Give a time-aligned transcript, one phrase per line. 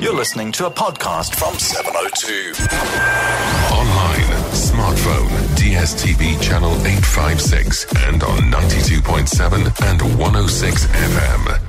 [0.00, 2.52] You're listening to a podcast from 702.
[3.74, 11.60] Online, smartphone, DSTV channel 856 and on 92.7 and 106 FM.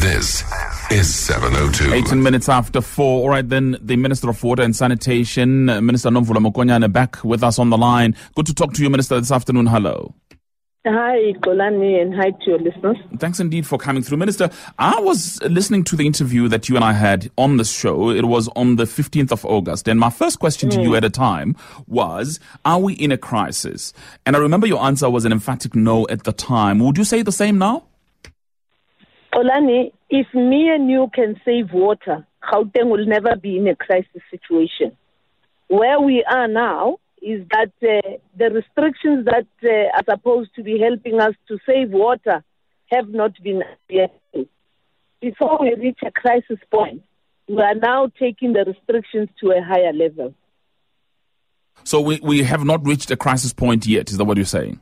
[0.00, 0.44] This
[0.92, 1.92] is 702.
[1.94, 3.22] 18 minutes after four.
[3.22, 7.42] All right, then the Minister of Water and Sanitation, uh, Minister Nomvula Mokonyane, back with
[7.42, 8.14] us on the line.
[8.36, 9.66] Good to talk to you, Minister, this afternoon.
[9.66, 10.14] Hello.
[10.86, 12.98] Hi, Xolani, and hi to your listeners.
[13.16, 14.18] Thanks indeed for coming through.
[14.18, 18.10] Minister, I was listening to the interview that you and I had on the show.
[18.10, 19.88] It was on the 15th of August.
[19.88, 20.96] And my first question to you mm.
[20.98, 23.94] at the time was, are we in a crisis?
[24.26, 26.80] And I remember your answer was an emphatic no at the time.
[26.80, 27.84] Would you say the same now?
[29.32, 34.20] Xolani, if me and you can save water, Gauteng will never be in a crisis
[34.30, 34.94] situation.
[35.68, 40.78] Where we are now is that uh, the restrictions that uh, are supposed to be
[40.78, 42.44] helping us to save water
[42.90, 44.10] have not been adhered
[45.20, 47.02] Before we reach a crisis point,
[47.48, 50.34] we are now taking the restrictions to a higher level.
[51.84, 54.80] So we, we have not reached a crisis point yet, is that what you're saying?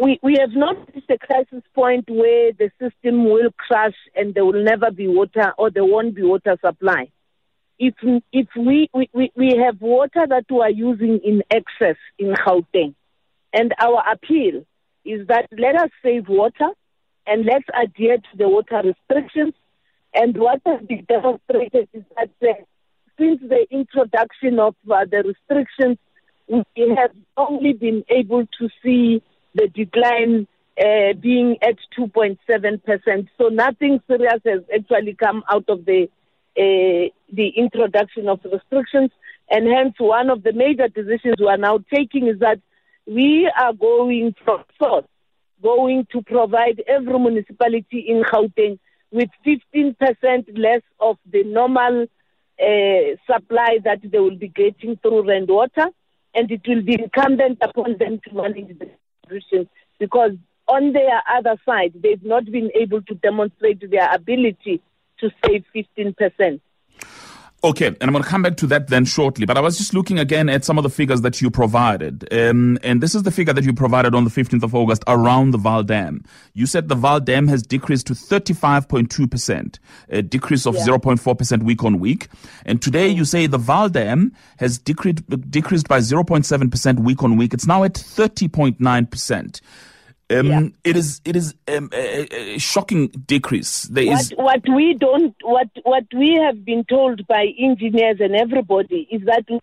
[0.00, 4.44] We, we have not reached a crisis point where the system will crash and there
[4.44, 7.10] will never be water or there won't be water supply
[7.78, 7.94] if
[8.32, 12.94] if we, we, we have water that we are using in excess in Gauteng,
[13.52, 14.64] and our appeal
[15.04, 16.70] is that let us save water
[17.26, 19.54] and let's adhere to the water restrictions.
[20.14, 22.54] And what has been demonstrated is that uh,
[23.18, 25.98] since the introduction of uh, the restrictions,
[26.48, 29.22] we have only been able to see
[29.54, 30.46] the decline
[30.80, 33.28] uh, being at 2.7%.
[33.36, 36.08] So nothing serious has actually come out of the
[36.56, 39.10] uh, the introduction of restrictions.
[39.50, 42.60] And hence, one of the major decisions we are now taking is that
[43.06, 45.06] we are going from source,
[45.62, 48.78] going to provide every municipality in Gauteng
[49.10, 49.94] with 15%
[50.58, 52.06] less of the normal
[52.60, 55.86] uh, supply that they will be getting through Rand Water.
[56.34, 58.90] And it will be incumbent upon them to manage the
[59.24, 59.68] distribution
[59.98, 60.32] because
[60.68, 64.82] on their other side, they've not been able to demonstrate their ability
[65.20, 66.60] to save 15%.
[67.64, 69.44] Okay, and I'm going to come back to that then shortly.
[69.44, 72.32] But I was just looking again at some of the figures that you provided.
[72.32, 75.50] Um, and this is the figure that you provided on the 15th of August around
[75.50, 76.22] the Vaal Dam.
[76.54, 80.86] You said the Vaal Dam has decreased to 35.2%, a decrease of yeah.
[80.86, 82.28] 0.4% week on week.
[82.64, 87.54] And today you say the Vaal Dam has decreased, decreased by 0.7% week on week.
[87.54, 89.60] It's now at 30.9%.
[90.30, 90.68] Um, yeah.
[90.84, 93.84] It is it is um, a, a, shocking decrease.
[93.84, 94.30] There what, is...
[94.36, 99.44] what we don't what what we have been told by engineers and everybody is that
[99.48, 99.58] we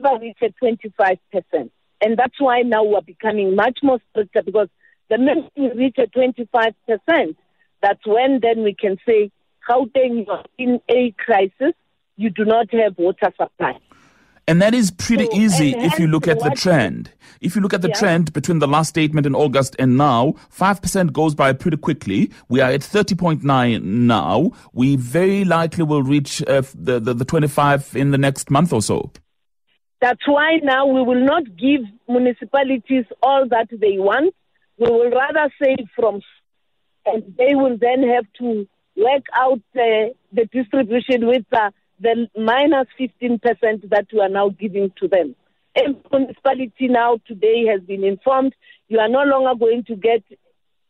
[0.00, 1.70] never reach a twenty five percent,
[2.00, 4.68] and that's why now we're becoming much more stricter because
[5.08, 7.36] the minute we reach a twenty five percent,
[7.80, 9.30] that's when then we can say,
[9.68, 11.74] Gauteng, you're in a crisis.
[12.16, 13.78] You do not have water supply.
[14.48, 17.10] And that is pretty so, easy if you look at the trend.
[17.42, 17.98] If you look at the yeah.
[17.98, 22.30] trend between the last statement in August and now, 5% goes by pretty quickly.
[22.48, 24.52] We are at 30.9 now.
[24.72, 28.80] We very likely will reach uh, the, the, the 25 in the next month or
[28.80, 29.12] so.
[30.00, 34.34] That's why now we will not give municipalities all that they want.
[34.78, 36.22] We will rather save from,
[37.04, 38.66] and they will then have to
[38.96, 41.70] work out uh, the distribution with uh,
[42.00, 43.40] the minus 15%
[43.90, 45.34] that we are now giving to them.
[45.76, 48.54] Every municipality now today has been informed
[48.88, 50.22] you are no longer going to get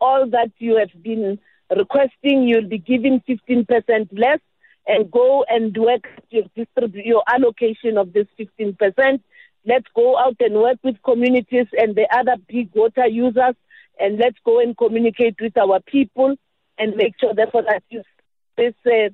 [0.01, 1.39] all that you have been
[1.75, 2.45] requesting.
[2.45, 4.39] You'll be giving 15% less
[4.87, 9.21] and go and work your, distrib- your allocation of this 15%.
[9.67, 13.57] Let's go out and work with communities and the other big water users
[13.99, 16.37] and let's go and communicate with our people
[16.79, 18.03] and make sure therefore that you,
[18.57, 19.11] this uh,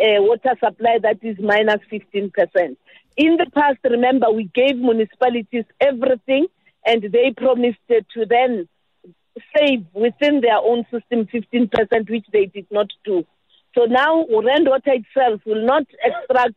[0.00, 2.76] uh, water supply that is minus 15%.
[3.16, 6.46] In the past, remember, we gave municipalities everything
[6.86, 8.68] and they promised to then
[9.56, 13.24] save within their own system 15%, which they did not do.
[13.76, 16.54] So now, Rand Water itself will not extract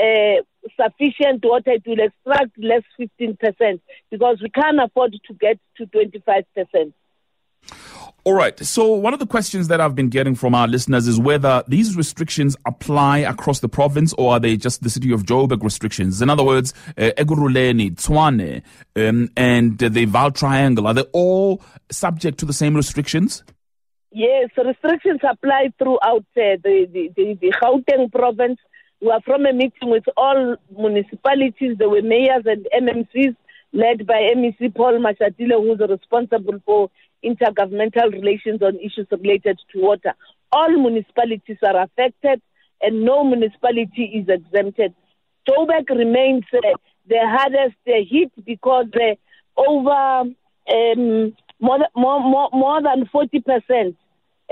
[0.00, 0.42] uh,
[0.80, 3.80] sufficient water, it will extract less 15%
[4.10, 6.92] because we can't afford to get to 25%.
[8.24, 8.58] All right.
[8.58, 11.96] So one of the questions that I've been getting from our listeners is whether these
[11.96, 16.20] restrictions apply across the province or are they just the city of Joburg restrictions?
[16.20, 18.62] In other words, uh, Ekurhuleni, Tshwane,
[18.96, 23.42] um, and the Vaal Triangle, are they all subject to the same restrictions?
[24.12, 28.58] Yes, restrictions apply throughout uh, the, the, the, the Gauteng province.
[29.00, 31.78] We are from a meeting with all municipalities.
[31.78, 33.34] There were mayors and MMCs
[33.72, 36.90] led by MEC Paul Mashatile, who's responsible for
[37.24, 40.14] intergovernmental relations on issues related to water.
[40.52, 42.40] All municipalities are affected,
[42.82, 44.94] and no municipality is exempted.
[45.48, 46.60] Joburg remains uh,
[47.08, 49.14] the hardest uh, hit because uh,
[49.60, 53.96] over um, more, more, more, than 40 percent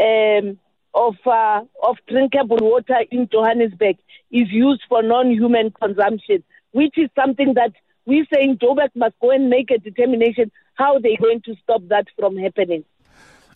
[0.00, 0.58] um,
[0.94, 3.96] of uh, of drinkable water in Johannesburg
[4.30, 6.42] is used for non-human consumption,
[6.72, 7.72] which is something that
[8.08, 11.82] we say in Joburg must go and make a determination how they're going to stop
[11.88, 12.84] that from happening.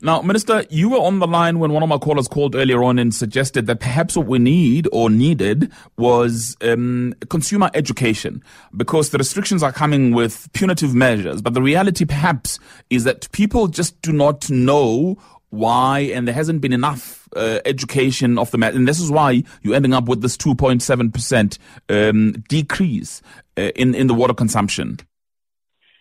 [0.04, 2.98] Now, Minister, you were on the line when one of my callers called earlier on
[2.98, 8.42] and suggested that perhaps what we need or needed was um, consumer education
[8.76, 11.40] because the restrictions are coming with punitive measures.
[11.40, 12.58] But the reality, perhaps,
[12.90, 15.18] is that people just do not know
[15.52, 18.76] why, and there hasn't been enough uh, education of the matter.
[18.76, 21.58] And this is why you're ending up with this 2.7%
[21.88, 23.20] um, decrease
[23.58, 24.98] uh, in, in the water consumption.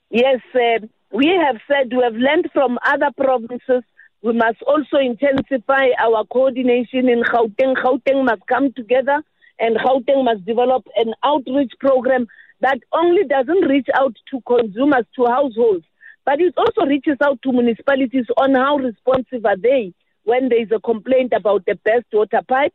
[0.10, 3.84] Yes, uh, we have said we have learned from other provinces
[4.22, 7.76] we must also intensify our coordination in Gauteng.
[7.76, 9.24] Gauteng must come together
[9.60, 12.28] and Gauteng must develop an outreach program
[12.62, 15.86] that only doesn't reach out to consumers, to households,
[16.32, 19.94] but it also reaches out to municipalities on how responsive are they
[20.24, 22.74] when there is a complaint about the best water pipe,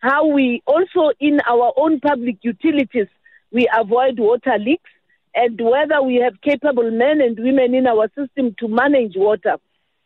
[0.00, 3.06] how we also in our own public utilities
[3.52, 4.90] we avoid water leaks,
[5.32, 9.58] and whether we have capable men and women in our system to manage water.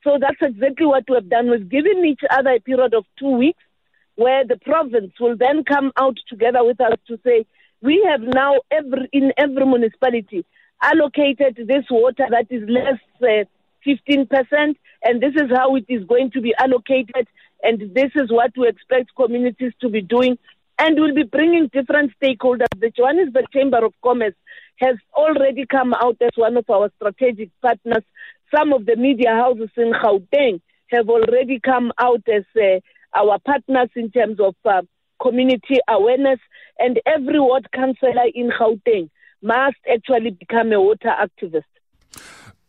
[0.04, 1.50] So that's exactly what we have done.
[1.50, 3.62] We've given each other a period of two weeks
[4.16, 7.46] where the province will then come out together with us to say,
[7.80, 10.44] we have now every, in every municipality
[10.82, 13.44] allocated this water that is less uh,
[13.86, 17.26] 15%, and this is how it is going to be allocated,
[17.62, 20.38] and this is what we expect communities to be doing.
[20.78, 22.66] And we'll be bringing different stakeholders.
[22.78, 24.34] The Johannesburg Chamber of Commerce
[24.76, 28.02] has already come out as one of our strategic partners
[28.54, 32.80] some of the media houses in Gauteng have already come out as uh,
[33.14, 34.82] our partners in terms of uh,
[35.20, 36.38] community awareness,
[36.78, 39.08] and every ward councillor in Gauteng
[39.42, 41.71] must actually become a water activist.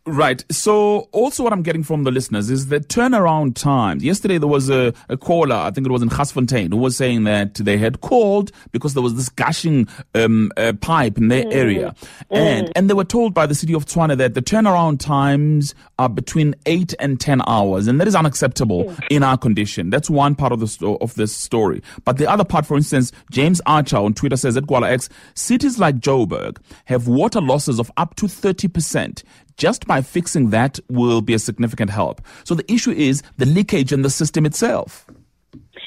[0.06, 0.44] Right.
[0.50, 4.04] So also what I'm getting from the listeners is the turnaround times.
[4.04, 7.24] Yesterday there was a, a caller, I think it was in Garsfontein, who was saying
[7.24, 11.54] that they had called because there was this gushing um, uh, pipe in their mm.
[11.54, 11.94] area.
[12.30, 12.36] Mm.
[12.36, 16.10] And and they were told by the city of Tshwane that the turnaround times are
[16.10, 19.06] between 8 and 10 hours and that is unacceptable mm.
[19.08, 19.88] in our condition.
[19.88, 21.82] That's one part of the sto- of this story.
[22.04, 25.78] But the other part for instance, James Archer on Twitter says at Gwala X, cities
[25.78, 29.22] like Joburg have water losses of up to 30%
[29.56, 32.20] just by fixing that will be a significant help.
[32.44, 35.06] So the issue is the leakage in the system itself.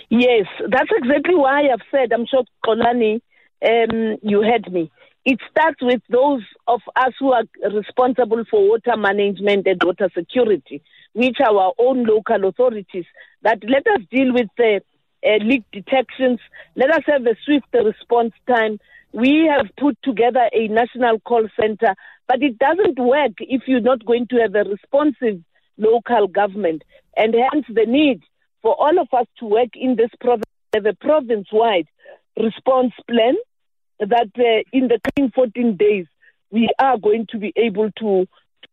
[0.10, 3.22] Yes, that's exactly why I've said, I'm sure Xolani,
[3.68, 4.92] um, you heard me.
[5.26, 7.44] It starts with those of us who are
[7.74, 10.82] responsible for water management and water security,
[11.12, 13.04] which are our own local authorities,
[13.42, 14.82] that let us deal with the
[15.26, 16.40] uh, leak detections,
[16.76, 18.80] let us have a swift response time.
[19.14, 21.96] We have put together a national call center
[22.28, 25.42] but it doesn't work if you're not going to have a responsive
[25.78, 26.84] local government.
[27.16, 28.22] And hence the need
[28.62, 30.44] for all of us to work in this province,
[30.76, 31.88] a province wide
[32.38, 33.36] response plan
[34.00, 36.06] that uh, in the coming 14 days
[36.52, 38.28] we are going to be able to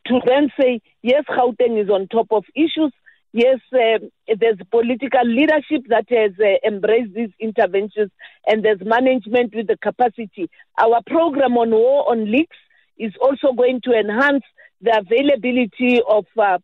[0.06, 2.93] to then say yes Gauteng is on top of issues
[3.35, 3.99] yes uh,
[4.39, 8.11] there's political leadership that has uh, embraced these interventions
[8.47, 10.49] and there's management with the capacity
[10.79, 12.57] our program on war on leaks
[12.97, 14.45] is also going to enhance
[14.81, 16.59] the availability of uh,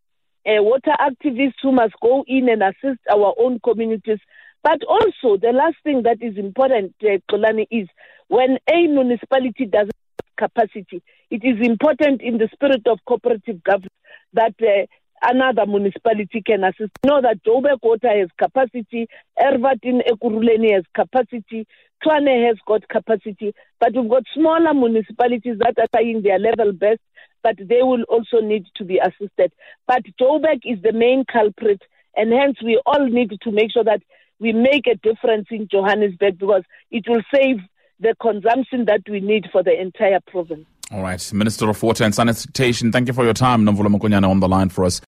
[0.47, 4.19] uh, water activists who must go in and assist our own communities.
[4.63, 7.89] But also, the last thing that is important, uh, Xolani, is
[8.29, 9.93] when a municipality doesn't
[10.41, 13.93] have capacity, it is important in the spirit of cooperative governance
[14.35, 14.87] that uh,
[15.23, 16.91] another municipality can assist.
[17.05, 19.09] Know that Joburg Water has capacity,
[19.39, 21.67] Ervatin Ekurhuleni has capacity,
[22.05, 27.01] Tshwane has got capacity, but we've got smaller municipalities that are trying their level best,
[27.43, 29.53] but they will also need to be assisted.
[29.87, 31.83] But Joburg is the main culprit,
[32.17, 34.03] and hence we all need to make sure that
[34.39, 37.59] we make a difference in Johannesburg because it will save
[38.01, 40.67] the consumption that we need for the entire province.
[40.93, 43.65] All right, Minister of Water and Sanitation, thank you for your time.
[43.65, 44.99] Nomvula Mokonyane on the line for us.